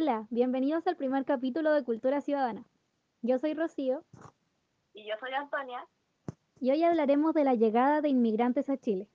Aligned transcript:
Hola, 0.00 0.28
bienvenidos 0.30 0.86
al 0.86 0.94
primer 0.94 1.24
capítulo 1.24 1.72
de 1.72 1.82
Cultura 1.82 2.20
Ciudadana. 2.20 2.64
Yo 3.20 3.36
soy 3.40 3.54
Rocío. 3.54 4.04
Y 4.94 5.04
yo 5.08 5.14
soy 5.18 5.32
Antonia. 5.32 5.84
Y 6.60 6.70
hoy 6.70 6.84
hablaremos 6.84 7.34
de 7.34 7.42
la 7.42 7.56
llegada 7.56 8.00
de 8.00 8.08
inmigrantes 8.08 8.70
a 8.70 8.76
Chile. 8.76 9.08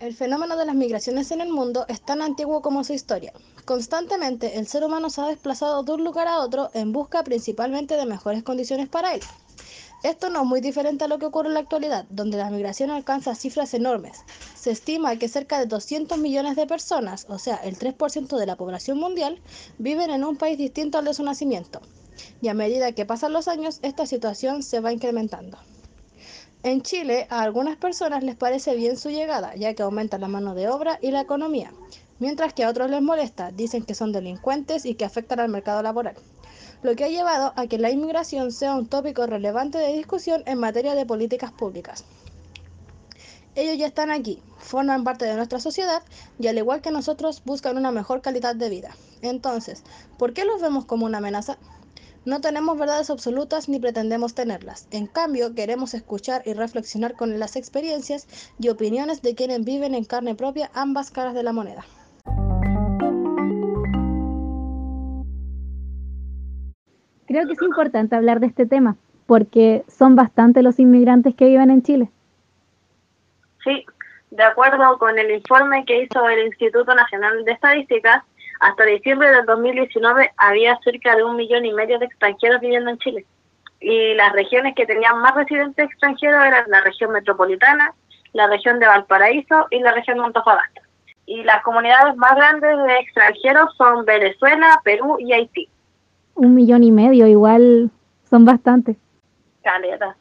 El 0.00 0.14
fenómeno 0.14 0.56
de 0.56 0.64
las 0.64 0.74
migraciones 0.74 1.30
en 1.30 1.42
el 1.42 1.50
mundo 1.50 1.84
es 1.88 2.00
tan 2.00 2.22
antiguo 2.22 2.62
como 2.62 2.82
su 2.82 2.94
historia. 2.94 3.34
Constantemente 3.66 4.58
el 4.58 4.66
ser 4.66 4.84
humano 4.84 5.10
se 5.10 5.20
ha 5.20 5.26
desplazado 5.26 5.82
de 5.82 5.92
un 5.92 6.02
lugar 6.02 6.28
a 6.28 6.38
otro 6.38 6.70
en 6.72 6.92
busca 6.92 7.24
principalmente 7.24 7.98
de 7.98 8.06
mejores 8.06 8.42
condiciones 8.42 8.88
para 8.88 9.12
él. 9.12 9.20
Esto 10.04 10.28
no 10.28 10.42
es 10.42 10.46
muy 10.46 10.60
diferente 10.60 11.04
a 11.04 11.08
lo 11.08 11.18
que 11.18 11.24
ocurre 11.24 11.48
en 11.48 11.54
la 11.54 11.60
actualidad, 11.60 12.04
donde 12.10 12.36
la 12.36 12.50
migración 12.50 12.90
alcanza 12.90 13.34
cifras 13.34 13.72
enormes. 13.72 14.18
Se 14.54 14.70
estima 14.70 15.16
que 15.16 15.28
cerca 15.28 15.58
de 15.58 15.64
200 15.64 16.18
millones 16.18 16.56
de 16.56 16.66
personas, 16.66 17.24
o 17.30 17.38
sea, 17.38 17.56
el 17.56 17.78
3% 17.78 18.36
de 18.36 18.44
la 18.44 18.56
población 18.56 18.98
mundial, 18.98 19.40
viven 19.78 20.10
en 20.10 20.22
un 20.24 20.36
país 20.36 20.58
distinto 20.58 20.98
al 20.98 21.06
de 21.06 21.14
su 21.14 21.24
nacimiento. 21.24 21.80
Y 22.42 22.48
a 22.48 22.54
medida 22.54 22.92
que 22.92 23.06
pasan 23.06 23.32
los 23.32 23.48
años, 23.48 23.78
esta 23.80 24.04
situación 24.04 24.62
se 24.62 24.80
va 24.80 24.92
incrementando. 24.92 25.56
En 26.62 26.82
Chile, 26.82 27.26
a 27.30 27.40
algunas 27.40 27.78
personas 27.78 28.22
les 28.22 28.36
parece 28.36 28.76
bien 28.76 28.98
su 28.98 29.08
llegada, 29.08 29.54
ya 29.54 29.72
que 29.72 29.84
aumenta 29.84 30.18
la 30.18 30.28
mano 30.28 30.54
de 30.54 30.68
obra 30.68 30.98
y 31.00 31.12
la 31.12 31.22
economía, 31.22 31.72
mientras 32.18 32.52
que 32.52 32.64
a 32.64 32.68
otros 32.68 32.90
les 32.90 33.00
molesta, 33.00 33.52
dicen 33.52 33.86
que 33.86 33.94
son 33.94 34.12
delincuentes 34.12 34.84
y 34.84 34.96
que 34.96 35.06
afectan 35.06 35.40
al 35.40 35.48
mercado 35.48 35.82
laboral 35.82 36.16
lo 36.84 36.94
que 36.94 37.04
ha 37.04 37.08
llevado 37.08 37.54
a 37.56 37.66
que 37.66 37.78
la 37.78 37.90
inmigración 37.90 38.52
sea 38.52 38.74
un 38.74 38.86
tópico 38.86 39.26
relevante 39.26 39.78
de 39.78 39.94
discusión 39.94 40.42
en 40.44 40.58
materia 40.58 40.94
de 40.94 41.06
políticas 41.06 41.50
públicas. 41.50 42.04
Ellos 43.54 43.78
ya 43.78 43.86
están 43.86 44.10
aquí, 44.10 44.42
forman 44.58 45.02
parte 45.02 45.24
de 45.24 45.34
nuestra 45.34 45.60
sociedad 45.60 46.02
y 46.38 46.48
al 46.48 46.58
igual 46.58 46.82
que 46.82 46.90
nosotros 46.90 47.42
buscan 47.42 47.78
una 47.78 47.90
mejor 47.90 48.20
calidad 48.20 48.54
de 48.54 48.68
vida. 48.68 48.94
Entonces, 49.22 49.82
¿por 50.18 50.34
qué 50.34 50.44
los 50.44 50.60
vemos 50.60 50.84
como 50.84 51.06
una 51.06 51.18
amenaza? 51.18 51.56
No 52.26 52.42
tenemos 52.42 52.76
verdades 52.76 53.08
absolutas 53.08 53.66
ni 53.70 53.78
pretendemos 53.78 54.34
tenerlas. 54.34 54.86
En 54.90 55.06
cambio, 55.06 55.54
queremos 55.54 55.94
escuchar 55.94 56.42
y 56.44 56.52
reflexionar 56.52 57.16
con 57.16 57.38
las 57.38 57.56
experiencias 57.56 58.26
y 58.58 58.68
opiniones 58.68 59.22
de 59.22 59.34
quienes 59.34 59.64
viven 59.64 59.94
en 59.94 60.04
carne 60.04 60.34
propia 60.34 60.70
ambas 60.74 61.10
caras 61.10 61.32
de 61.32 61.44
la 61.44 61.54
moneda. 61.54 61.86
Creo 67.34 67.48
que 67.48 67.54
es 67.54 67.62
importante 67.62 68.14
hablar 68.14 68.38
de 68.38 68.46
este 68.46 68.64
tema, 68.64 68.94
porque 69.26 69.82
son 69.88 70.14
bastante 70.14 70.62
los 70.62 70.78
inmigrantes 70.78 71.34
que 71.34 71.46
viven 71.46 71.68
en 71.68 71.82
Chile. 71.82 72.08
Sí, 73.64 73.84
de 74.30 74.44
acuerdo 74.44 74.96
con 74.98 75.18
el 75.18 75.32
informe 75.32 75.84
que 75.84 76.04
hizo 76.04 76.28
el 76.28 76.46
Instituto 76.46 76.94
Nacional 76.94 77.44
de 77.44 77.50
Estadísticas, 77.50 78.22
hasta 78.60 78.84
diciembre 78.84 79.32
del 79.32 79.46
2019 79.46 80.30
había 80.36 80.78
cerca 80.84 81.16
de 81.16 81.24
un 81.24 81.34
millón 81.34 81.66
y 81.66 81.72
medio 81.72 81.98
de 81.98 82.06
extranjeros 82.06 82.60
viviendo 82.60 82.90
en 82.90 82.98
Chile. 82.98 83.26
Y 83.80 84.14
las 84.14 84.32
regiones 84.32 84.76
que 84.76 84.86
tenían 84.86 85.18
más 85.18 85.34
residentes 85.34 85.86
extranjeros 85.86 86.40
eran 86.40 86.70
la 86.70 86.82
región 86.82 87.10
metropolitana, 87.10 87.94
la 88.32 88.46
región 88.46 88.78
de 88.78 88.86
Valparaíso 88.86 89.66
y 89.72 89.80
la 89.80 89.90
región 89.90 90.18
de 90.18 90.26
Antofagasta. 90.26 90.82
Y 91.26 91.42
las 91.42 91.64
comunidades 91.64 92.14
más 92.16 92.36
grandes 92.36 92.78
de 92.78 92.96
extranjeros 92.98 93.74
son 93.76 94.04
Venezuela, 94.04 94.80
Perú 94.84 95.16
y 95.18 95.32
Haití 95.32 95.68
un 96.34 96.54
millón 96.54 96.84
y 96.84 96.92
medio, 96.92 97.26
igual 97.26 97.90
son 98.28 98.44
bastantes. 98.44 98.96
Caleta. 99.62 100.16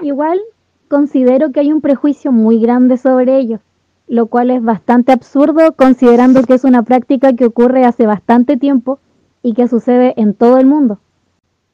Igual 0.00 0.40
considero 0.88 1.52
que 1.52 1.60
hay 1.60 1.72
un 1.72 1.80
prejuicio 1.80 2.32
muy 2.32 2.60
grande 2.60 2.96
sobre 2.96 3.38
ellos, 3.38 3.60
lo 4.06 4.26
cual 4.26 4.50
es 4.50 4.62
bastante 4.62 5.12
absurdo 5.12 5.72
considerando 5.72 6.42
que 6.42 6.54
es 6.54 6.64
una 6.64 6.82
práctica 6.82 7.34
que 7.34 7.46
ocurre 7.46 7.84
hace 7.84 8.06
bastante 8.06 8.56
tiempo 8.56 8.98
y 9.42 9.54
que 9.54 9.68
sucede 9.68 10.14
en 10.16 10.34
todo 10.34 10.58
el 10.58 10.66
mundo. 10.66 10.98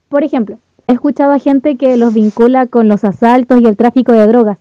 Por 0.09 0.25
ejemplo, 0.25 0.59
he 0.87 0.93
escuchado 0.93 1.33
a 1.33 1.39
gente 1.39 1.77
que 1.77 1.97
los 1.97 2.15
vincula 2.15 2.67
con 2.67 2.89
los 2.89 3.05
asaltos 3.05 3.61
y 3.61 3.67
el 3.67 3.77
tráfico 3.77 4.13
de 4.13 4.27
drogas, 4.27 4.59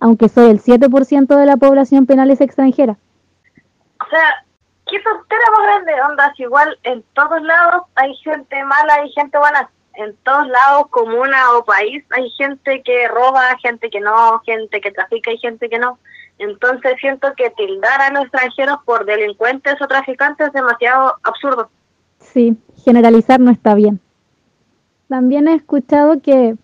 aunque 0.00 0.28
soy 0.28 0.50
el 0.50 0.60
7% 0.60 1.36
de 1.36 1.46
la 1.46 1.56
población 1.56 2.06
penal 2.06 2.30
es 2.30 2.40
extranjera. 2.40 2.98
O 4.00 4.10
sea, 4.10 4.44
qué 4.88 4.98
tontera 5.00 5.42
más 5.56 5.66
grande, 5.66 6.02
ondas, 6.02 6.40
igual 6.40 6.78
en 6.82 7.02
todos 7.14 7.42
lados 7.42 7.82
hay 7.94 8.14
gente 8.16 8.64
mala 8.64 9.04
y 9.04 9.12
gente 9.12 9.38
buena. 9.38 9.70
En 9.94 10.14
todos 10.22 10.46
lados, 10.46 10.86
comuna 10.90 11.56
o 11.56 11.64
país, 11.64 12.04
hay 12.10 12.30
gente 12.30 12.82
que 12.84 13.08
roba, 13.08 13.56
gente 13.60 13.90
que 13.90 14.00
no, 14.00 14.38
gente 14.46 14.80
que 14.80 14.92
trafica 14.92 15.32
y 15.32 15.38
gente 15.38 15.68
que 15.68 15.78
no. 15.78 15.98
Entonces 16.38 16.94
siento 17.00 17.32
que 17.36 17.50
tildar 17.50 18.00
a 18.00 18.12
los 18.12 18.22
extranjeros 18.22 18.78
por 18.84 19.04
delincuentes 19.04 19.74
o 19.80 19.88
traficantes 19.88 20.46
es 20.46 20.52
demasiado 20.52 21.16
absurdo. 21.24 21.68
Sí, 22.20 22.56
generalizar 22.84 23.40
no 23.40 23.50
está 23.50 23.74
bien. 23.74 24.00
También 25.08 25.48
he 25.48 25.54
escuchado 25.54 26.20
que 26.22 26.56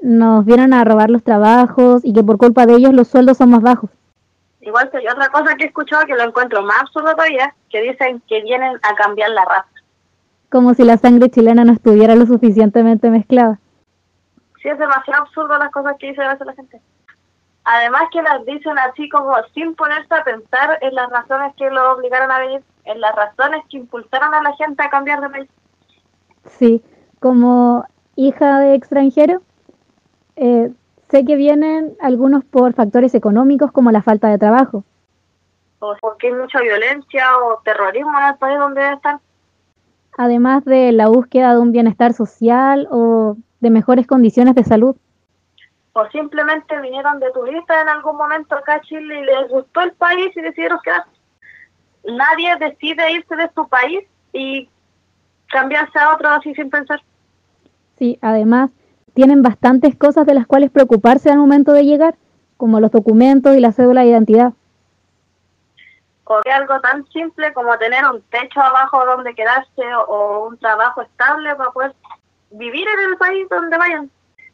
nos 0.00 0.44
vienen 0.44 0.72
a 0.72 0.84
robar 0.84 1.10
los 1.10 1.22
trabajos 1.22 2.04
y 2.04 2.12
que 2.12 2.24
por 2.24 2.38
culpa 2.38 2.66
de 2.66 2.74
ellos 2.74 2.92
los 2.92 3.08
sueldos 3.08 3.36
son 3.36 3.50
más 3.50 3.62
bajos. 3.62 3.90
Igual 4.64 4.90
que 4.90 4.98
otra 5.10 5.28
cosa 5.28 5.56
que 5.56 5.64
he 5.64 5.66
escuchado 5.66 6.06
que 6.06 6.14
lo 6.14 6.22
encuentro 6.22 6.62
más 6.62 6.80
absurdo 6.80 7.12
todavía, 7.12 7.54
que 7.68 7.82
dicen 7.82 8.22
que 8.26 8.40
vienen 8.42 8.78
a 8.82 8.94
cambiar 8.94 9.30
la 9.30 9.44
raza. 9.44 9.68
Como 10.50 10.72
si 10.72 10.84
la 10.84 10.96
sangre 10.96 11.28
chilena 11.28 11.64
no 11.64 11.72
estuviera 11.74 12.14
lo 12.14 12.24
suficientemente 12.24 13.10
mezclada. 13.10 13.58
Sí, 14.62 14.68
es 14.70 14.78
demasiado 14.78 15.24
absurdo 15.24 15.58
las 15.58 15.70
cosas 15.70 15.96
que 15.98 16.08
dice 16.08 16.22
a 16.22 16.32
veces 16.32 16.46
la 16.46 16.54
gente. 16.54 16.80
Además 17.64 18.04
que 18.10 18.22
las 18.22 18.44
dicen 18.46 18.78
así 18.78 19.08
como 19.10 19.34
sin 19.52 19.74
ponerse 19.74 20.14
a 20.14 20.24
pensar 20.24 20.78
en 20.80 20.94
las 20.94 21.10
razones 21.10 21.54
que 21.56 21.68
lo 21.68 21.92
obligaron 21.92 22.30
a 22.30 22.38
venir, 22.38 22.62
en 22.84 23.00
las 23.02 23.14
razones 23.14 23.62
que 23.68 23.76
impulsaron 23.76 24.32
a 24.32 24.42
la 24.42 24.54
gente 24.56 24.82
a 24.82 24.88
cambiar 24.88 25.20
de 25.20 25.28
país. 25.28 25.50
Sí, 26.46 26.82
como 27.20 27.84
hija 28.16 28.60
de 28.60 28.74
extranjero, 28.74 29.42
eh, 30.36 30.70
Sé 31.14 31.24
que 31.24 31.36
vienen 31.36 31.94
algunos 32.00 32.44
por 32.44 32.74
factores 32.74 33.14
económicos 33.14 33.70
como 33.70 33.92
la 33.92 34.02
falta 34.02 34.26
de 34.26 34.36
trabajo. 34.36 34.82
O 35.78 35.94
porque 36.00 36.26
hay 36.26 36.32
mucha 36.32 36.60
violencia 36.60 37.38
o 37.38 37.60
terrorismo 37.62 38.18
en 38.18 38.26
el 38.30 38.34
país 38.34 38.58
donde 38.58 38.92
están. 38.94 39.20
Además 40.18 40.64
de 40.64 40.90
la 40.90 41.06
búsqueda 41.06 41.52
de 41.52 41.60
un 41.60 41.70
bienestar 41.70 42.14
social 42.14 42.88
o 42.90 43.36
de 43.60 43.70
mejores 43.70 44.08
condiciones 44.08 44.56
de 44.56 44.64
salud. 44.64 44.96
O 45.92 46.04
simplemente 46.08 46.80
vinieron 46.80 47.20
de 47.20 47.30
turistas 47.30 47.82
en 47.82 47.90
algún 47.90 48.16
momento 48.16 48.56
acá 48.56 48.74
a 48.74 48.80
Chile 48.80 49.20
y 49.20 49.24
les 49.24 49.48
gustó 49.50 49.82
el 49.82 49.92
país 49.92 50.36
y 50.36 50.40
decidieron 50.40 50.80
quedarse. 50.82 51.10
Nadie 52.08 52.56
decide 52.56 53.12
irse 53.12 53.36
de 53.36 53.48
su 53.54 53.68
país 53.68 54.00
y 54.32 54.68
cambiarse 55.46 55.96
a 55.96 56.12
otro 56.12 56.28
así 56.30 56.52
sin 56.56 56.70
pensar. 56.70 57.00
Sí, 58.00 58.18
además 58.20 58.72
tienen 59.14 59.42
bastantes 59.42 59.96
cosas 59.96 60.26
de 60.26 60.34
las 60.34 60.46
cuales 60.46 60.70
preocuparse 60.70 61.30
al 61.30 61.38
momento 61.38 61.72
de 61.72 61.84
llegar, 61.84 62.16
como 62.56 62.80
los 62.80 62.90
documentos 62.90 63.56
y 63.56 63.60
la 63.60 63.72
cédula 63.72 64.02
de 64.02 64.08
identidad. 64.08 64.52
O 66.24 66.40
algo 66.52 66.80
tan 66.80 67.06
simple 67.08 67.52
como 67.52 67.76
tener 67.78 68.04
un 68.06 68.22
techo 68.22 68.60
abajo 68.60 69.04
donde 69.04 69.34
quedarse 69.34 69.82
o 70.08 70.48
un 70.48 70.58
trabajo 70.58 71.02
estable 71.02 71.54
para 71.54 71.70
poder 71.70 71.94
vivir 72.50 72.86
en 72.88 73.10
el 73.10 73.16
país 73.18 73.46
donde 73.50 73.76
vayan. 73.76 74.10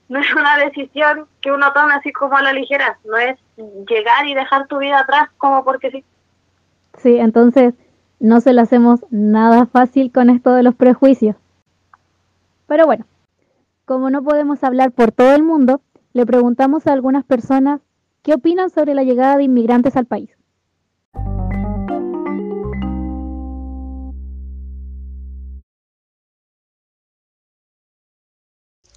No 0.09 0.19
es 0.19 0.35
una 0.35 0.57
decisión 0.57 1.27
que 1.41 1.53
uno 1.53 1.73
tome 1.73 1.95
así 1.95 2.13
como 2.13 2.37
a 2.37 2.43
la 2.43 2.53
ligera, 2.53 2.99
no 3.05 3.17
es 3.17 3.39
llegar 3.89 4.27
y 4.27 4.35
dejar 4.35 4.67
tu 4.67 4.79
vida 4.79 4.99
atrás 4.99 5.29
como 5.39 5.65
porque 5.65 5.91
sí. 5.93 6.05
Sí, 6.99 7.17
entonces 7.19 7.75
no 8.19 8.41
se 8.41 8.53
lo 8.53 8.63
hacemos 8.63 9.01
nada 9.11 9.67
fácil 9.67 10.11
con 10.11 10.29
esto 10.29 10.53
de 10.53 10.65
los 10.65 10.75
prejuicios. 10.75 11.37
Pero 12.67 12.87
bueno, 12.87 13.05
como 13.91 14.09
no 14.09 14.23
podemos 14.23 14.63
hablar 14.63 14.93
por 14.93 15.11
todo 15.11 15.35
el 15.35 15.43
mundo, 15.43 15.81
le 16.13 16.25
preguntamos 16.25 16.87
a 16.87 16.93
algunas 16.93 17.25
personas 17.25 17.81
qué 18.23 18.35
opinan 18.35 18.71
sobre 18.71 18.95
la 18.95 19.03
llegada 19.03 19.37
de 19.37 19.43
inmigrantes 19.43 19.97
al 19.97 20.07
país. 20.07 20.31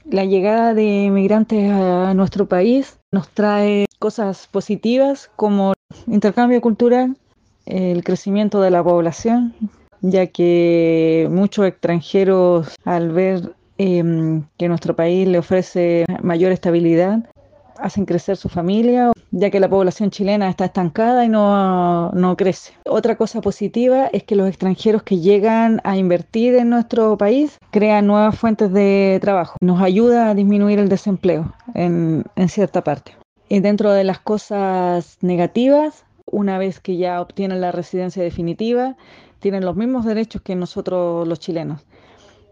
La 0.05 0.25
llegada 0.25 0.75
de 0.75 1.05
inmigrantes 1.05 1.71
a 1.71 2.13
nuestro 2.13 2.45
país 2.45 2.99
nos 3.11 3.27
trae 3.29 3.87
cosas 3.97 4.45
positivas 4.45 5.31
como 5.35 5.73
intercambio 6.05 6.61
cultural, 6.61 7.17
el 7.65 8.03
crecimiento 8.03 8.61
de 8.61 8.69
la 8.69 8.83
población, 8.83 9.55
ya 10.01 10.27
que 10.27 11.27
muchos 11.31 11.65
extranjeros 11.65 12.75
al 12.85 13.11
ver 13.11 13.55
Em, 13.85 14.45
que 14.57 14.69
nuestro 14.69 14.95
país 14.95 15.27
le 15.27 15.39
ofrece 15.39 16.05
mayor 16.21 16.53
estabilidad, 16.53 17.29
hacen 17.77 18.05
crecer 18.05 18.37
su 18.37 18.47
familia, 18.47 19.11
ya 19.31 19.49
que 19.49 19.59
la 19.59 19.69
población 19.69 20.09
chilena 20.09 20.47
está 20.47 20.63
estancada 20.63 21.25
y 21.25 21.27
no, 21.27 22.09
no 22.11 22.37
crece. 22.37 22.71
Otra 22.85 23.17
cosa 23.17 23.41
positiva 23.41 24.07
es 24.13 24.23
que 24.23 24.37
los 24.37 24.47
extranjeros 24.47 25.03
que 25.03 25.19
llegan 25.19 25.81
a 25.83 25.97
invertir 25.97 26.55
en 26.55 26.69
nuestro 26.69 27.17
país 27.17 27.57
crean 27.71 28.07
nuevas 28.07 28.39
fuentes 28.39 28.71
de 28.71 29.19
trabajo. 29.21 29.57
Nos 29.59 29.81
ayuda 29.81 30.29
a 30.29 30.33
disminuir 30.33 30.79
el 30.79 30.87
desempleo 30.87 31.53
en, 31.73 32.23
en 32.37 32.47
cierta 32.47 32.85
parte. 32.85 33.17
Y 33.49 33.59
dentro 33.59 33.91
de 33.91 34.05
las 34.05 34.19
cosas 34.19 35.17
negativas, 35.19 36.05
una 36.25 36.57
vez 36.57 36.79
que 36.79 36.95
ya 36.95 37.19
obtienen 37.19 37.59
la 37.59 37.73
residencia 37.73 38.23
definitiva, 38.23 38.95
tienen 39.39 39.65
los 39.65 39.75
mismos 39.75 40.05
derechos 40.05 40.41
que 40.41 40.55
nosotros 40.55 41.27
los 41.27 41.41
chilenos. 41.41 41.85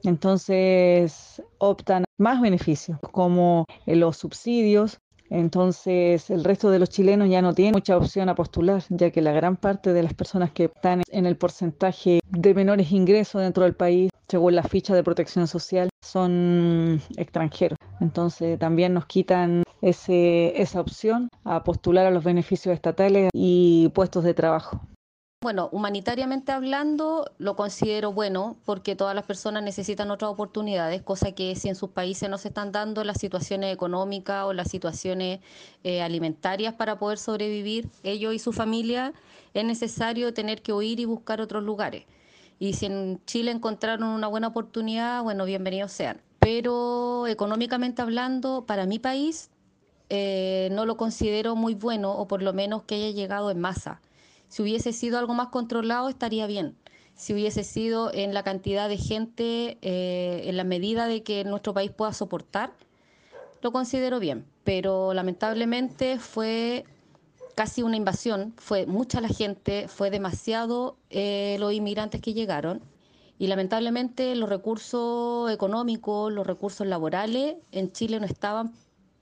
Entonces 0.03 1.41
optan 1.57 2.03
más 2.17 2.41
beneficios 2.41 2.99
como 3.11 3.65
los 3.85 4.17
subsidios. 4.17 4.99
Entonces 5.29 6.29
el 6.29 6.43
resto 6.43 6.69
de 6.69 6.79
los 6.79 6.89
chilenos 6.89 7.29
ya 7.29 7.41
no 7.41 7.53
tienen 7.53 7.73
mucha 7.73 7.95
opción 7.95 8.27
a 8.27 8.35
postular, 8.35 8.83
ya 8.89 9.11
que 9.11 9.21
la 9.21 9.31
gran 9.31 9.55
parte 9.55 9.93
de 9.93 10.03
las 10.03 10.13
personas 10.13 10.51
que 10.51 10.65
están 10.65 11.03
en 11.09 11.25
el 11.25 11.37
porcentaje 11.37 12.19
de 12.29 12.53
menores 12.53 12.91
ingresos 12.91 13.41
dentro 13.41 13.63
del 13.63 13.73
país, 13.73 14.09
según 14.27 14.55
la 14.55 14.63
ficha 14.63 14.93
de 14.93 15.03
protección 15.03 15.47
social, 15.47 15.89
son 16.03 17.01
extranjeros. 17.15 17.77
Entonces 18.01 18.59
también 18.59 18.93
nos 18.93 19.05
quitan 19.05 19.63
ese, 19.81 20.61
esa 20.61 20.81
opción 20.81 21.29
a 21.45 21.63
postular 21.63 22.05
a 22.05 22.11
los 22.11 22.23
beneficios 22.23 22.73
estatales 22.73 23.29
y 23.33 23.89
puestos 23.93 24.25
de 24.25 24.33
trabajo. 24.33 24.81
Bueno, 25.43 25.69
humanitariamente 25.71 26.51
hablando, 26.51 27.25
lo 27.39 27.55
considero 27.55 28.13
bueno 28.13 28.57
porque 28.63 28.95
todas 28.95 29.15
las 29.15 29.25
personas 29.25 29.63
necesitan 29.63 30.11
otras 30.11 30.29
oportunidades, 30.29 31.01
cosa 31.01 31.31
que 31.31 31.55
si 31.55 31.67
en 31.67 31.73
sus 31.73 31.89
países 31.89 32.29
no 32.29 32.37
se 32.37 32.49
están 32.49 32.71
dando 32.71 33.03
las 33.03 33.17
situaciones 33.17 33.73
económicas 33.73 34.45
o 34.45 34.53
las 34.53 34.69
situaciones 34.69 35.39
eh, 35.83 36.03
alimentarias 36.03 36.75
para 36.75 36.99
poder 36.99 37.17
sobrevivir 37.17 37.89
ellos 38.03 38.35
y 38.35 38.37
su 38.37 38.53
familia, 38.53 39.13
es 39.55 39.65
necesario 39.65 40.31
tener 40.31 40.61
que 40.61 40.73
huir 40.73 40.99
y 40.99 41.05
buscar 41.05 41.41
otros 41.41 41.63
lugares. 41.63 42.05
Y 42.59 42.73
si 42.73 42.85
en 42.85 43.19
Chile 43.25 43.49
encontraron 43.49 44.09
una 44.09 44.27
buena 44.27 44.49
oportunidad, 44.49 45.23
bueno, 45.23 45.45
bienvenidos 45.45 45.91
sean. 45.91 46.21
Pero 46.37 47.25
económicamente 47.25 48.03
hablando, 48.03 48.65
para 48.67 48.85
mi 48.85 48.99
país 48.99 49.49
eh, 50.09 50.69
no 50.71 50.85
lo 50.85 50.97
considero 50.97 51.55
muy 51.55 51.73
bueno 51.73 52.11
o 52.11 52.27
por 52.27 52.43
lo 52.43 52.53
menos 52.53 52.83
que 52.83 52.93
haya 52.93 53.09
llegado 53.09 53.49
en 53.49 53.59
masa 53.59 54.01
si 54.51 54.61
hubiese 54.61 54.91
sido 54.91 55.17
algo 55.17 55.33
más 55.33 55.47
controlado, 55.47 56.09
estaría 56.09 56.45
bien. 56.45 56.75
Si 57.15 57.31
hubiese 57.31 57.63
sido 57.63 58.13
en 58.13 58.33
la 58.33 58.43
cantidad 58.43 58.89
de 58.89 58.97
gente, 58.97 59.77
eh, 59.81 60.41
en 60.43 60.57
la 60.57 60.65
medida 60.65 61.07
de 61.07 61.23
que 61.23 61.45
nuestro 61.45 61.73
país 61.73 61.89
pueda 61.89 62.11
soportar, 62.11 62.73
lo 63.61 63.71
considero 63.71 64.19
bien. 64.19 64.45
Pero 64.65 65.13
lamentablemente 65.13 66.19
fue 66.19 66.83
casi 67.55 67.81
una 67.81 67.95
invasión, 67.95 68.53
fue 68.57 68.85
mucha 68.85 69.21
la 69.21 69.29
gente, 69.29 69.87
fue 69.87 70.09
demasiado 70.09 70.97
eh, 71.09 71.55
los 71.57 71.71
inmigrantes 71.71 72.19
que 72.19 72.33
llegaron. 72.33 72.81
Y 73.39 73.47
lamentablemente 73.47 74.35
los 74.35 74.49
recursos 74.49 75.49
económicos, 75.49 76.29
los 76.33 76.45
recursos 76.45 76.85
laborales 76.85 77.55
en 77.71 77.89
Chile 77.93 78.19
no 78.19 78.25
estaban 78.25 78.73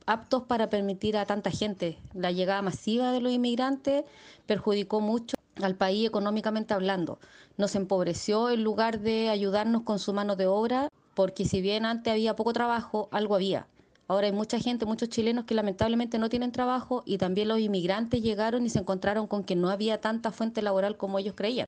aptos 0.09 0.43
para 0.43 0.69
permitir 0.69 1.17
a 1.17 1.25
tanta 1.25 1.51
gente. 1.51 1.99
La 2.15 2.31
llegada 2.31 2.63
masiva 2.63 3.11
de 3.11 3.21
los 3.21 3.31
inmigrantes 3.31 4.05
perjudicó 4.47 5.01
mucho 5.01 5.35
al 5.61 5.75
país 5.75 6.07
económicamente 6.07 6.73
hablando. 6.73 7.19
Nos 7.57 7.75
empobreció 7.75 8.49
en 8.49 8.63
lugar 8.63 9.01
de 9.01 9.29
ayudarnos 9.29 9.83
con 9.83 9.99
su 9.99 10.11
mano 10.11 10.35
de 10.35 10.47
obra, 10.47 10.89
porque 11.13 11.45
si 11.45 11.61
bien 11.61 11.85
antes 11.85 12.11
había 12.11 12.35
poco 12.35 12.53
trabajo, 12.53 13.07
algo 13.11 13.35
había. 13.35 13.67
Ahora 14.07 14.25
hay 14.25 14.33
mucha 14.33 14.57
gente, 14.57 14.87
muchos 14.87 15.09
chilenos 15.09 15.45
que 15.45 15.53
lamentablemente 15.53 16.17
no 16.17 16.29
tienen 16.29 16.51
trabajo 16.51 17.03
y 17.05 17.19
también 17.19 17.47
los 17.47 17.59
inmigrantes 17.59 18.23
llegaron 18.23 18.65
y 18.65 18.69
se 18.69 18.79
encontraron 18.79 19.27
con 19.27 19.43
que 19.43 19.55
no 19.55 19.69
había 19.69 20.01
tanta 20.01 20.31
fuente 20.31 20.63
laboral 20.63 20.97
como 20.97 21.19
ellos 21.19 21.35
creían. 21.37 21.67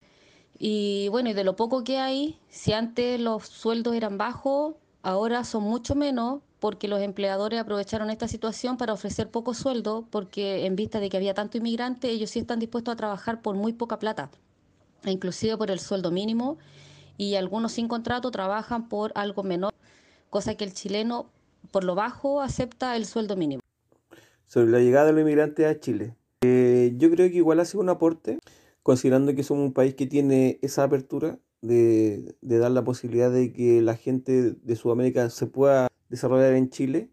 Y 0.57 1.09
bueno, 1.09 1.29
y 1.29 1.33
de 1.33 1.43
lo 1.43 1.55
poco 1.55 1.83
que 1.83 1.99
hay, 1.99 2.39
si 2.49 2.73
antes 2.73 3.19
los 3.19 3.45
sueldos 3.45 3.93
eran 3.93 4.17
bajos, 4.17 4.73
ahora 5.03 5.43
son 5.43 5.63
mucho 5.63 5.95
menos 5.95 6.41
porque 6.59 6.87
los 6.87 7.01
empleadores 7.01 7.59
aprovecharon 7.59 8.11
esta 8.11 8.27
situación 8.27 8.77
para 8.77 8.93
ofrecer 8.93 9.29
poco 9.29 9.55
sueldo, 9.55 10.05
porque 10.11 10.65
en 10.65 10.75
vista 10.75 10.99
de 10.99 11.09
que 11.09 11.17
había 11.17 11.33
tanto 11.33 11.57
inmigrante, 11.57 12.09
ellos 12.09 12.29
sí 12.29 12.39
están 12.39 12.59
dispuestos 12.59 12.93
a 12.93 12.95
trabajar 12.95 13.41
por 13.41 13.55
muy 13.55 13.73
poca 13.73 13.97
plata, 13.97 14.29
inclusive 15.03 15.57
por 15.57 15.71
el 15.71 15.79
sueldo 15.79 16.11
mínimo, 16.11 16.59
y 17.17 17.35
algunos 17.35 17.71
sin 17.71 17.87
contrato 17.87 18.29
trabajan 18.29 18.89
por 18.89 19.11
algo 19.15 19.41
menor, 19.41 19.73
cosa 20.29 20.55
que 20.55 20.63
el 20.63 20.73
chileno, 20.73 21.31
por 21.71 21.83
lo 21.83 21.95
bajo, 21.95 22.41
acepta 22.41 22.95
el 22.95 23.05
sueldo 23.05 23.35
mínimo. 23.35 23.61
Sobre 24.45 24.69
la 24.69 24.79
llegada 24.79 25.07
de 25.07 25.13
los 25.13 25.21
inmigrantes 25.21 25.65
a 25.65 25.79
Chile, 25.79 26.15
eh, 26.41 26.93
yo 26.97 27.09
creo 27.09 27.27
que 27.29 27.37
igual 27.37 27.59
ha 27.59 27.65
sido 27.65 27.81
un 27.81 27.89
aporte, 27.89 28.37
considerando 28.83 29.33
que 29.33 29.43
somos 29.43 29.65
un 29.65 29.73
país 29.73 29.95
que 29.95 30.05
tiene 30.05 30.59
esa 30.61 30.83
apertura 30.83 31.39
de, 31.61 32.35
dar 32.41 32.71
la 32.71 32.83
posibilidad 32.83 33.31
de 33.31 33.53
que 33.53 33.81
la 33.81 33.95
gente 33.95 34.51
de 34.53 34.75
Sudamérica 34.75 35.29
se 35.29 35.47
pueda 35.47 35.87
desarrollar 36.09 36.53
en 36.53 36.69
Chile. 36.69 37.11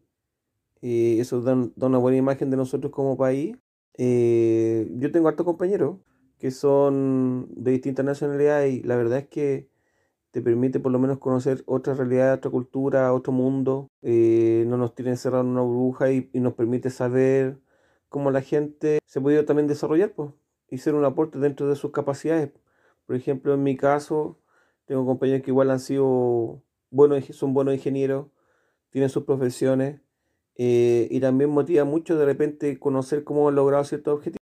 y 0.81 1.21
eso 1.21 1.41
da, 1.43 1.55
una 1.55 1.99
buena 1.99 2.19
imagen 2.19 2.51
de 2.51 2.57
nosotros 2.57 2.93
como 2.93 3.17
país. 3.17 3.57
Eh, 3.99 4.89
yo 4.99 5.11
tengo 5.13 5.29
hartos 5.29 5.47
compañeros 5.47 5.99
que 6.39 6.51
son 6.53 7.49
de 7.51 7.73
distintas 7.73 8.05
nacionalidades 8.05 8.75
y 8.75 8.83
la 8.85 8.97
verdad 8.97 9.19
es 9.19 9.29
que 9.29 9.69
te 10.31 10.43
permite 10.43 10.81
por 10.81 10.93
lo 10.93 10.99
menos 10.99 11.19
conocer 11.19 11.63
otra 11.67 11.95
realidad, 11.95 12.35
otra 12.35 12.51
cultura, 12.51 13.13
otro 13.13 13.33
mundo. 13.33 13.91
Eh, 14.03 14.65
no 14.69 14.77
nos 14.77 14.95
tienen 14.95 15.17
cerrado 15.17 15.43
en 15.45 15.51
una 15.51 15.63
burbuja 15.63 16.13
y, 16.13 16.31
nos 16.35 16.55
permite 16.55 16.91
saber 16.91 17.59
cómo 18.09 18.31
la 18.31 18.43
gente 18.43 19.01
se 19.07 19.21
podido 19.21 19.45
también 19.45 19.67
desarrollar 19.69 20.13
pues, 20.13 20.31
y 20.71 20.79
ser 20.79 20.95
un 20.95 21.05
aporte 21.05 21.39
dentro 21.39 21.69
de 21.69 21.77
sus 21.77 21.93
capacidades. 21.93 22.51
Por 23.09 23.17
ejemplo, 23.17 23.55
en 23.55 23.63
mi 23.63 23.75
caso, 23.75 24.39
tengo 24.85 25.07
compañeros 25.07 25.41
que 25.43 25.51
igual 25.51 25.71
han 25.71 25.81
sido 25.81 26.63
buenos, 26.91 27.25
son 27.33 27.55
buenos 27.55 27.73
ingenieros, 27.73 28.27
tienen 28.91 29.09
sus 29.09 29.25
profesiones 29.25 30.03
eh, 30.57 31.09
y 31.11 31.19
también 31.19 31.49
motiva 31.49 31.85
mucho 31.85 32.19
de 32.19 32.27
repente 32.27 32.79
conocer 32.79 33.25
cómo 33.25 33.49
han 33.49 33.55
logrado 33.55 33.83
ciertos 33.85 34.13
objetivos. 34.13 34.37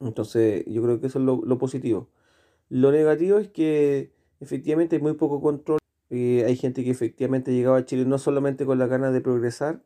Entonces, 0.00 0.64
yo 0.66 0.82
creo 0.82 1.00
que 1.00 1.06
eso 1.06 1.20
es 1.20 1.24
lo, 1.24 1.58
positivo. 1.58 2.08
Lo 2.68 2.90
negativo 2.90 3.38
es 3.38 3.50
que 3.50 4.12
efectivamente 4.40 4.96
hay 4.96 5.02
muy 5.02 5.12
poco 5.12 5.40
control. 5.40 5.78
Eh, 6.10 6.42
hay 6.44 6.56
gente 6.56 6.82
que 6.82 6.90
efectivamente 6.90 7.54
llegaba 7.54 7.76
a 7.76 7.84
Chile 7.84 8.04
no 8.04 8.18
solamente 8.18 8.66
con 8.66 8.80
la 8.80 8.88
ganas 8.88 9.12
de 9.12 9.20
progresar, 9.20 9.84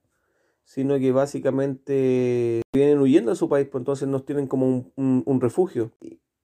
sino 0.65 0.99
que 0.99 1.13
básicamente 1.13 2.63
vienen 2.73 2.99
huyendo 2.99 3.31
de 3.31 3.37
su 3.37 3.51
país, 3.51 3.69
pues 3.71 3.83
entonces 3.83 4.09
nos 4.09 4.25
tienen 4.25 4.47
como 4.47 4.91
un, 4.97 5.41
refugio. 5.43 5.93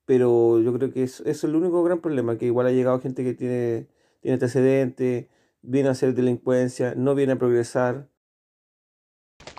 Pero 0.05 0.59
yo 0.59 0.73
creo 0.73 0.91
que 0.91 1.03
eso 1.03 1.23
es 1.25 1.43
el 1.43 1.55
único 1.55 1.83
gran 1.83 1.99
problema, 2.01 2.37
que 2.37 2.45
igual 2.45 2.67
ha 2.67 2.71
llegado 2.71 2.99
gente 2.99 3.23
que 3.23 3.33
tiene, 3.33 3.87
tiene 4.21 4.33
antecedentes, 4.33 5.27
viene 5.61 5.89
a 5.89 5.93
hacer 5.93 6.13
delincuencia, 6.13 6.93
no 6.95 7.15
viene 7.15 7.33
a 7.33 7.37
progresar. 7.37 8.09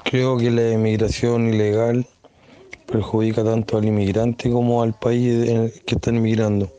Creo 0.05 0.37
que 0.37 0.51
la 0.51 0.73
inmigración 0.73 1.49
ilegal 1.49 2.07
perjudica 2.87 3.43
tanto 3.43 3.79
al 3.79 3.87
inmigrante 3.87 4.51
como 4.51 4.83
al 4.83 4.95
país 4.99 5.73
que 5.87 5.95
están 5.95 6.17
inmigrando, 6.17 6.71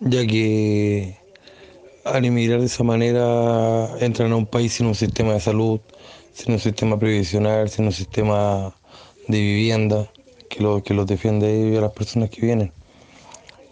ya 0.00 0.26
que 0.26 1.16
al 2.04 2.24
inmigrar 2.24 2.60
de 2.60 2.66
esa 2.66 2.84
manera 2.84 3.88
entran 4.00 4.32
a 4.32 4.36
un 4.36 4.46
país 4.46 4.74
sin 4.74 4.86
un 4.86 4.94
sistema 4.94 5.34
de 5.34 5.40
salud, 5.40 5.80
sin 6.32 6.52
un 6.54 6.58
sistema 6.58 6.98
previsional, 6.98 7.68
sin 7.68 7.86
un 7.86 7.92
sistema 7.92 8.74
de 9.28 9.38
vivienda 9.38 10.10
que, 10.48 10.62
lo, 10.62 10.82
que 10.82 10.94
los 10.94 11.06
defiende 11.06 11.76
a 11.76 11.80
las 11.80 11.92
personas 11.92 12.30
que 12.30 12.40
vienen. 12.40 12.72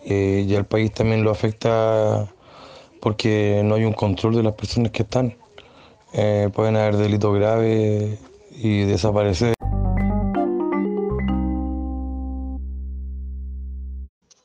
Eh, 0.08 0.46
y 0.46 0.54
al 0.54 0.66
país 0.66 0.94
también 0.94 1.24
lo 1.24 1.32
afecta 1.32 2.28
porque 3.02 3.60
no 3.64 3.74
hay 3.74 3.84
un 3.84 3.92
control 3.92 4.36
de 4.36 4.44
las 4.44 4.52
personas 4.52 4.92
que 4.92 5.02
están. 5.02 5.36
Eh, 6.12 6.48
pueden 6.54 6.76
haber 6.76 6.96
delitos 6.96 7.34
graves 7.34 8.20
y 8.52 8.84
desaparecer. 8.84 9.54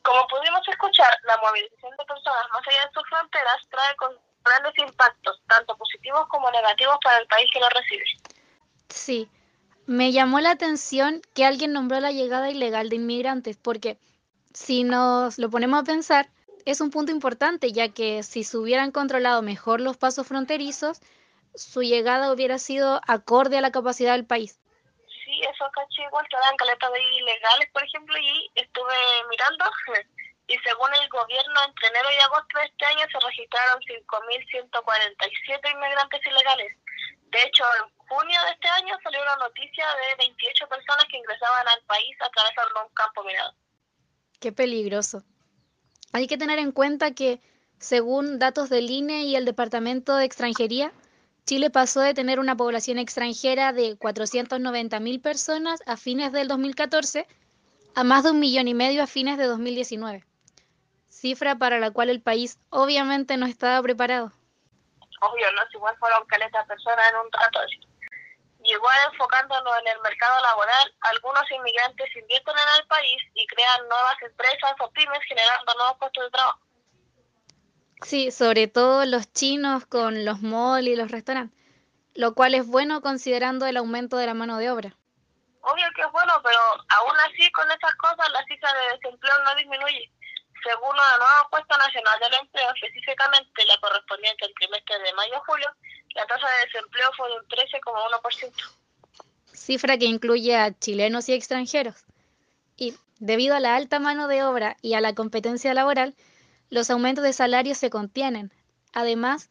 Como 0.01 0.27
pudimos 0.27 0.67
escuchar, 0.67 1.13
la 1.27 1.37
movilización 1.37 1.91
de 1.91 2.05
personas 2.05 2.43
más 2.51 2.67
allá 2.67 2.87
de 2.87 2.93
sus 2.95 3.07
fronteras 3.07 3.57
trae 3.69 3.95
con 3.97 4.15
grandes 4.43 4.73
impactos, 4.79 5.39
tanto 5.47 5.77
positivos 5.77 6.27
como 6.27 6.49
negativos 6.49 6.97
para 7.03 7.19
el 7.19 7.27
país 7.27 7.45
que 7.53 7.59
lo 7.59 7.69
recibe. 7.69 8.03
Sí, 8.89 9.29
me 9.85 10.11
llamó 10.11 10.39
la 10.39 10.51
atención 10.51 11.21
que 11.35 11.45
alguien 11.45 11.71
nombró 11.71 11.99
la 11.99 12.11
llegada 12.11 12.49
ilegal 12.49 12.89
de 12.89 12.95
inmigrantes, 12.95 13.57
porque 13.57 13.99
si 14.53 14.83
nos 14.83 15.37
lo 15.37 15.49
ponemos 15.49 15.81
a 15.81 15.83
pensar, 15.83 16.29
es 16.65 16.81
un 16.81 16.91
punto 16.91 17.11
importante, 17.11 17.71
ya 17.71 17.89
que 17.89 18.23
si 18.23 18.43
se 18.43 18.57
hubieran 18.57 18.91
controlado 18.91 19.41
mejor 19.41 19.81
los 19.81 19.97
pasos 19.97 20.27
fronterizos, 20.27 20.99
su 21.55 21.81
llegada 21.81 22.31
hubiera 22.31 22.57
sido 22.57 23.01
acorde 23.07 23.57
a 23.57 23.61
la 23.61 23.71
capacidad 23.71 24.13
del 24.13 24.25
país. 24.25 24.59
Sí, 25.25 25.41
eso 25.41 25.65
caché 25.73 26.03
igual, 26.03 26.25
que 26.29 26.37
dan 26.37 26.55
caletas 26.57 26.91
de 26.91 27.03
ilegales, 27.03 27.69
por 27.71 27.83
ejemplo, 27.83 28.17
y 28.17 28.51
estuve 28.55 28.95
mirando, 29.29 29.65
y 30.47 30.57
según 30.59 30.93
el 30.95 31.09
gobierno, 31.09 31.59
entre 31.67 31.87
enero 31.87 32.09
y 32.11 32.21
agosto 32.21 32.59
de 32.59 32.65
este 32.65 32.85
año 32.85 33.05
se 33.11 33.19
registraron 33.19 33.79
5.147 33.81 35.71
inmigrantes 35.71 36.21
ilegales. 36.25 36.77
De 37.31 37.43
hecho, 37.43 37.63
en 37.79 38.07
junio 38.07 38.41
de 38.43 38.51
este 38.51 38.67
año 38.67 38.97
salió 39.01 39.21
una 39.21 39.35
noticia 39.37 39.87
de 39.87 40.15
28 40.19 40.67
personas 40.67 41.05
que 41.09 41.17
ingresaban 41.17 41.67
al 41.67 41.81
país 41.83 42.15
a 42.19 42.29
través 42.29 42.53
de 42.55 42.81
un 42.83 42.93
campo 42.93 43.23
minado. 43.23 43.55
Qué 44.41 44.51
peligroso. 44.51 45.23
Hay 46.13 46.25
que 46.25 46.35
tener 46.35 46.57
en 46.57 46.71
cuenta 46.71 47.11
que, 47.11 47.39
según 47.77 48.39
datos 48.39 48.69
del 48.69 48.89
INE 48.89 49.23
y 49.25 49.35
el 49.35 49.45
Departamento 49.45 50.15
de 50.15 50.25
Extranjería, 50.25 50.91
Chile 51.45 51.69
pasó 51.69 52.01
de 52.01 52.15
tener 52.15 52.39
una 52.39 52.57
población 52.57 52.97
extranjera 52.97 53.71
de 53.71 53.99
490.000 53.99 55.21
personas 55.21 55.83
a 55.85 55.95
fines 55.95 56.31
del 56.31 56.47
2014 56.47 57.27
a 57.93 58.03
más 58.03 58.23
de 58.23 58.31
un 58.31 58.39
millón 58.39 58.67
y 58.67 58.73
medio 58.73 59.03
a 59.03 59.07
fines 59.07 59.37
de 59.37 59.45
2019, 59.45 60.25
cifra 61.07 61.55
para 61.55 61.77
la 61.77 61.91
cual 61.91 62.09
el 62.09 62.21
país 62.21 62.57
obviamente 62.71 63.37
no 63.37 63.45
estaba 63.45 63.79
preparado. 63.83 64.31
Obvio, 65.21 65.51
no, 65.51 65.61
si 65.69 65.77
igual 65.77 65.95
fueron 65.99 66.25
caletas 66.25 66.65
personas 66.65 67.05
en 67.11 67.19
un 67.19 67.31
rato. 67.31 67.59
Y 68.63 68.71
igual 68.71 68.97
enfocándonos 69.11 69.73
en 69.79 69.87
el 69.87 70.01
mercado 70.01 70.41
laboral, 70.41 70.93
algunos 71.01 71.49
inmigrantes 71.51 72.15
invierten 72.15 72.55
en 72.55 72.81
el 72.81 72.87
país 72.87 73.21
y 73.33 73.47
crean 73.47 73.87
nuevas 73.87 74.21
empresas 74.21 74.73
o 74.79 74.91
pymes 74.91 75.19
generando 75.27 75.73
nuevos 75.75 75.97
puestos 75.97 76.25
de 76.25 76.31
trabajo. 76.31 76.59
Sí, 78.03 78.31
sobre 78.31 78.67
todo 78.67 79.05
los 79.05 79.31
chinos 79.31 79.85
con 79.85 80.25
los 80.25 80.41
malls 80.41 80.87
y 80.87 80.95
los 80.95 81.11
restaurantes, 81.11 81.57
lo 82.15 82.33
cual 82.33 82.55
es 82.55 82.65
bueno 82.67 83.01
considerando 83.01 83.65
el 83.65 83.77
aumento 83.77 84.17
de 84.17 84.25
la 84.25 84.33
mano 84.33 84.57
de 84.57 84.71
obra. 84.71 84.95
Obvio 85.61 85.85
que 85.95 86.01
es 86.01 86.11
bueno, 86.11 86.33
pero 86.43 86.59
aún 86.89 87.15
así 87.29 87.51
con 87.51 87.69
esas 87.69 87.95
cosas 87.95 88.27
la 88.31 88.43
cifra 88.45 88.73
de 88.73 88.97
desempleo 88.97 89.33
no 89.45 89.55
disminuye. 89.55 90.11
Según 90.63 90.95
la 90.95 91.17
nueva 91.17 91.41
encuesta 91.45 91.77
nacional 91.77 92.19
del 92.19 92.33
empleo, 92.41 92.71
específicamente 92.75 93.65
la 93.65 93.77
correspondiente 93.77 94.45
al 94.45 94.53
trimestre 94.55 94.99
de 94.99 95.13
mayo-julio, 95.13 95.71
la 96.15 96.25
tasa 96.25 96.47
de 96.47 96.65
desempleo 96.65 97.09
fue 97.15 97.29
de 97.29 97.35
un 97.35 97.45
13,1%. 97.47 98.53
Cifra 99.53 99.97
que 99.97 100.05
incluye 100.05 100.55
a 100.55 100.77
chilenos 100.77 101.29
y 101.29 101.33
extranjeros. 101.33 102.05
Y 102.77 102.95
debido 103.19 103.55
a 103.55 103.59
la 103.59 103.75
alta 103.75 103.99
mano 103.99 104.27
de 104.27 104.43
obra 104.43 104.77
y 104.81 104.93
a 104.93 105.01
la 105.01 105.13
competencia 105.13 105.73
laboral, 105.73 106.15
los 106.69 106.89
aumentos 106.89 107.23
de 107.23 107.33
salarios 107.33 107.77
se 107.77 107.89
contienen. 107.89 108.51
Además, 108.93 109.49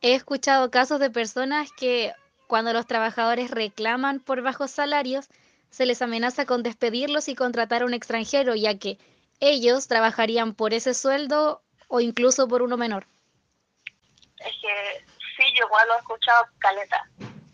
he 0.00 0.14
escuchado 0.14 0.70
casos 0.70 0.98
de 0.98 1.10
personas 1.10 1.70
que 1.72 2.12
cuando 2.46 2.72
los 2.72 2.86
trabajadores 2.86 3.50
reclaman 3.50 4.20
por 4.20 4.42
bajos 4.42 4.70
salarios, 4.70 5.28
se 5.70 5.86
les 5.86 6.02
amenaza 6.02 6.46
con 6.46 6.62
despedirlos 6.62 7.28
y 7.28 7.34
contratar 7.34 7.82
a 7.82 7.86
un 7.86 7.94
extranjero, 7.94 8.54
ya 8.54 8.78
que 8.78 8.98
ellos 9.40 9.88
trabajarían 9.88 10.54
por 10.54 10.72
ese 10.72 10.94
sueldo 10.94 11.62
o 11.88 12.00
incluso 12.00 12.46
por 12.48 12.62
uno 12.62 12.76
menor. 12.76 13.06
Es 14.38 14.52
que 14.60 15.04
sí, 15.36 15.44
yo 15.54 15.66
igual 15.66 15.88
lo 15.88 15.94
he 15.94 15.98
escuchado 15.98 16.46
caleta, 16.58 17.04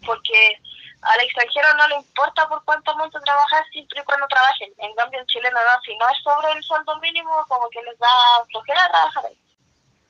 porque 0.04 0.60
al 1.02 1.20
extranjero 1.20 1.74
no 1.74 1.88
le 1.88 1.96
importa 1.96 2.48
por 2.48 2.64
cuánto 2.64 2.94
monto 2.96 3.20
trabajar 3.20 3.64
siempre 3.72 4.00
y 4.00 4.04
cuando 4.04 4.26
trabajen. 4.28 4.72
En 4.78 4.94
cambio, 4.94 5.20
el 5.20 5.26
chileno 5.26 5.58
no, 5.58 5.82
si 5.82 5.96
no 5.96 6.08
es 6.08 6.22
sobre 6.22 6.52
el 6.52 6.62
sueldo 6.62 6.98
mínimo, 7.00 7.30
como 7.48 7.68
que 7.70 7.82
les 7.82 7.98
da 7.98 8.08
flojera 8.50 8.88
trabajar 8.88 9.26
ahí. 9.26 9.38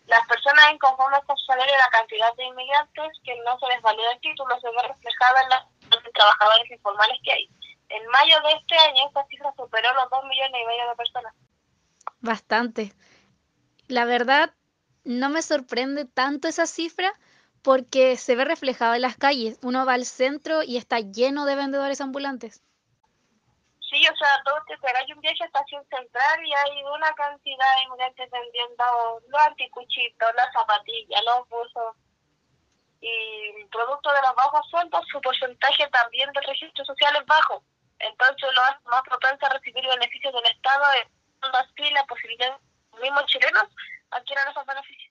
Las 0.07 0.27
personas 0.27 0.73
inconformes 0.73 1.21
con 1.25 1.37
su 1.39 1.47
salario 1.47 1.73
la 1.79 1.89
cantidad 1.91 2.35
de 2.35 2.45
inmigrantes 2.45 3.13
que 3.25 3.37
no 3.47 3.57
se 3.61 3.69
les 3.69 3.81
valida 3.83 4.11
el 4.13 4.21
título 4.21 4.59
se 4.61 4.69
ve 4.69 4.83
reflejada 4.89 5.43
en 5.43 5.49
las 5.51 5.65
trabajadores 6.13 6.71
informales 6.71 7.19
que 7.23 7.33
hay. 7.33 7.49
En 7.91 8.07
mayo 8.09 8.41
de 8.41 8.53
este 8.55 8.77
año, 8.77 9.07
esta 9.07 9.25
cifra 9.27 9.53
superó 9.57 9.95
los 9.95 10.11
2 10.11 10.25
millones 10.25 10.61
y 10.61 10.67
medio 10.67 10.89
de 10.89 10.97
personas. 10.97 11.35
Bastante. 12.21 12.93
La 13.87 14.05
verdad, 14.05 14.53
no 15.05 15.29
me 15.29 15.43
sorprende 15.43 16.05
tanto 16.05 16.49
esa 16.49 16.67
cifra 16.67 17.13
porque 17.63 18.17
se 18.17 18.37
ve 18.37 18.45
reflejado 18.45 18.95
en 18.95 19.03
las 19.03 19.17
calles. 19.17 19.59
Uno 19.63 19.85
va 19.87 19.95
al 19.95 20.05
centro 20.05 20.63
y 20.63 20.77
está 20.77 21.01
lleno 21.01 21.45
de 21.45 21.57
vendedores 21.57 22.01
ambulantes. 22.01 22.63
Sí, 23.91 24.07
o 24.07 24.17
sea, 24.17 24.29
todo 24.45 24.57
este 24.69 24.97
hay 24.97 25.13
un 25.13 25.21
viaje 25.21 25.43
a 25.43 25.47
Estación 25.47 25.85
Central 25.91 26.47
y 26.47 26.55
hay 26.55 26.85
una 26.85 27.13
cantidad 27.15 27.77
de 27.77 27.83
inmigrantes 27.83 28.31
vendiendo 28.31 28.85
los 29.27 29.41
anticuchitos, 29.43 30.29
las 30.37 30.53
zapatillas, 30.53 31.23
los 31.25 31.49
buzos. 31.49 31.97
Y 33.01 33.65
producto 33.73 34.13
de 34.13 34.23
los 34.23 34.35
bajos 34.37 34.69
sueldos, 34.71 35.05
su 35.11 35.21
porcentaje 35.21 35.89
también 35.89 36.31
de 36.33 36.41
registro 36.43 36.85
social 36.85 37.17
es 37.17 37.27
bajo. 37.27 37.65
Entonces, 37.99 38.49
lo 38.55 38.91
más 38.91 39.03
propenso 39.03 39.47
a 39.47 39.55
recibir 39.55 39.85
beneficios 39.87 40.33
del 40.35 40.47
Estado 40.47 40.85
es 41.03 41.09
así 41.43 41.91
la 41.93 42.05
posibilidad 42.05 42.53
de 42.53 42.59
los 42.93 43.01
mismos 43.01 43.27
chilenos 43.27 43.65
adquieran 44.11 44.49
esos 44.49 44.67
beneficios. 44.67 45.10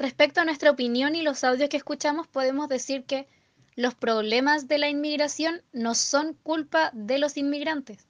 Respecto 0.00 0.40
a 0.40 0.46
nuestra 0.46 0.70
opinión 0.70 1.14
y 1.14 1.20
los 1.20 1.44
audios 1.44 1.68
que 1.68 1.76
escuchamos, 1.76 2.26
podemos 2.26 2.70
decir 2.70 3.04
que 3.04 3.28
los 3.76 3.94
problemas 3.94 4.66
de 4.66 4.78
la 4.78 4.88
inmigración 4.88 5.62
no 5.72 5.94
son 5.94 6.32
culpa 6.32 6.88
de 6.94 7.18
los 7.18 7.36
inmigrantes. 7.36 8.08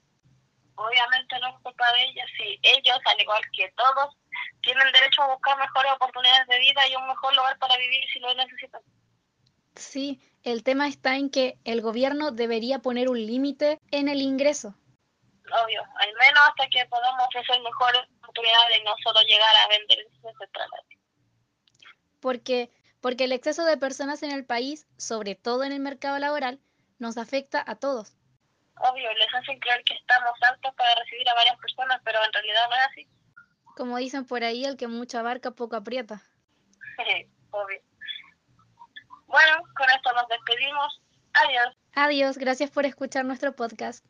Obviamente 0.77 1.37
no 1.41 1.49
es 1.49 1.55
culpa 1.65 1.93
de 1.93 2.05
ellos, 2.05 2.31
sí. 2.39 2.61
Ellos, 2.63 2.97
al 3.05 3.21
igual 3.21 3.43
que 3.57 3.73
todos, 3.77 4.17
tienen 4.63 4.87
derecho 4.93 5.23
a 5.23 5.35
buscar 5.35 5.59
mejores 5.59 5.91
oportunidades 5.95 6.47
de 6.47 6.61
vida 6.61 6.87
y 6.87 6.95
un 6.95 7.09
mejor 7.09 7.35
lugar 7.35 7.59
para 7.59 7.77
vivir 7.77 8.05
si 8.13 8.21
lo 8.21 8.33
necesitan. 8.37 8.83
Sí, 9.75 10.21
el 10.45 10.63
tema 10.63 10.87
está 10.87 11.17
en 11.17 11.29
que 11.29 11.59
el 11.65 11.83
gobierno 11.83 12.31
debería 12.31 12.79
poner 12.79 13.09
un 13.09 13.19
límite 13.19 13.81
en 13.91 14.09
el 14.09 14.23
ingreso. 14.23 14.77
Obvio, 15.65 15.83
al 15.97 16.13
menos 16.21 16.41
hasta 16.51 16.69
que 16.69 16.87
podamos 16.87 17.27
ofrecer 17.27 17.61
mejores 17.63 18.03
oportunidades 18.23 18.79
y 18.81 18.85
no 18.85 18.95
solo 19.03 19.21
llegar 19.23 19.57
a 19.57 19.67
vender 19.67 19.99
el 19.99 20.21
Porque 22.21 22.71
porque 23.01 23.25
el 23.25 23.33
exceso 23.33 23.65
de 23.65 23.77
personas 23.77 24.23
en 24.23 24.31
el 24.31 24.45
país, 24.45 24.87
sobre 24.99 25.35
todo 25.35 25.65
en 25.65 25.73
el 25.73 25.81
mercado 25.81 26.19
laboral, 26.19 26.61
nos 26.99 27.17
afecta 27.17 27.65
a 27.67 27.77
todos. 27.77 28.15
Obvio, 28.77 29.13
les 29.15 29.35
hacen 29.35 29.59
creer 29.59 29.83
que 29.85 29.95
estamos 29.95 30.33
altos 30.43 30.75
para 30.75 30.95
recibir 30.97 31.29
a 31.29 31.35
varias 31.35 31.57
personas, 31.59 32.01
pero 32.05 32.19
en 32.25 32.33
realidad 32.33 32.69
no 32.69 32.77
es 32.77 32.83
así. 32.91 33.09
Como 33.77 33.97
dicen 33.97 34.27
por 34.27 34.45
ahí, 34.45 34.65
el 34.65 34.77
que 34.77 34.87
mucho 34.87 35.19
abarca 35.19 35.51
poco 35.51 35.77
aprieta. 35.77 36.23
Obvio. 37.51 37.81
Bueno, 39.27 39.63
con 39.77 39.89
esto 39.91 40.13
nos 40.13 40.29
despedimos. 40.29 41.01
Adiós. 41.33 41.77
Adiós, 41.95 42.39
gracias 42.39 42.71
por 42.71 42.85
escuchar 42.85 43.25
nuestro 43.25 43.55
podcast. 43.55 44.05